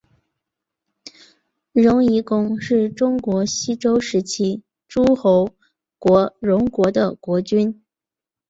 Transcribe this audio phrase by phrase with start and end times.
[1.73, 5.53] 荣夷公是中国西周时期诸侯
[5.99, 7.83] 国荣国的国君。